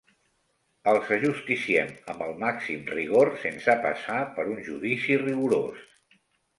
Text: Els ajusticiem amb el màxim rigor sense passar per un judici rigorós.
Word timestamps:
Els 0.93 1.11
ajusticiem 1.17 1.91
amb 2.15 2.25
el 2.29 2.33
màxim 2.45 2.83
rigor 2.95 3.33
sense 3.45 3.79
passar 3.87 4.19
per 4.37 4.51
un 4.57 4.61
judici 4.73 5.23
rigorós. 5.29 5.91